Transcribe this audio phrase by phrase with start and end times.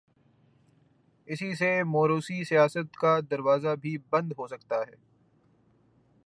[1.27, 4.95] اسی سے موروثی سیاست کا دروازہ بھی بند ہو سکتا ہے۔